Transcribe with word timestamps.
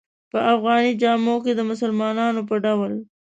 په 0.31 0.39
افغاني 0.53 0.91
جامو 1.01 1.35
کې 1.43 1.51
د 1.55 1.61
مسلمانانو 1.71 2.41
په 2.49 2.55
ډول. 2.65 2.93